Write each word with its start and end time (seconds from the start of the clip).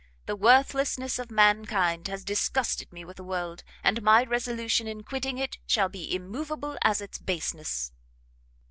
The 0.25 0.35
worthlessness 0.35 1.19
of 1.19 1.29
mankind 1.29 2.07
has 2.07 2.23
disgusted 2.25 2.91
me 2.91 3.05
with 3.05 3.17
the 3.17 3.23
world, 3.23 3.63
and 3.83 4.01
my 4.01 4.23
resolution 4.23 4.87
in 4.87 5.03
quitting 5.03 5.37
it 5.37 5.59
shall 5.67 5.89
be 5.89 6.15
immoveable 6.15 6.75
as 6.81 7.01
its 7.01 7.19
baseness." 7.19 7.91